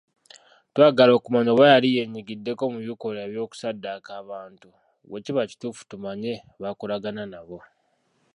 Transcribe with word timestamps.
Twagala 0.73 1.11
okumanya 1.15 1.49
oba 1.53 1.71
yali 1.71 1.87
yeenyigiddeko 1.95 2.63
mu 2.73 2.79
bikolwa 2.87 3.23
by'okusaddaaka 3.31 4.11
abantu, 4.21 4.69
bwe 5.09 5.19
kiba 5.25 5.49
kituufu 5.49 5.81
tumanye 5.91 6.33
b'akolagana 6.61 7.23
nabo. 7.33 7.57